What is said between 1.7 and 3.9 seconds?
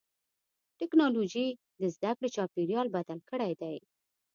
د زدهکړې چاپېریال بدل کړی دی.